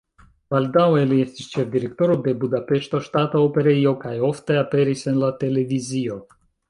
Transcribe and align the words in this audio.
Baldaŭe 0.53 1.01
li 1.09 1.17
estis 1.25 1.49
ĉefdirektoro 1.57 2.15
de 2.27 2.33
Budapeŝta 2.45 3.01
Ŝtata 3.09 3.43
Operejo 3.51 3.93
kaj 4.07 4.15
ofte 4.31 4.59
aperis 4.63 5.05
en 5.13 5.21
la 5.27 5.31
televizio. 5.45 6.19